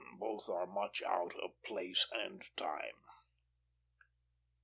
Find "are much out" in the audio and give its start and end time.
0.49-1.35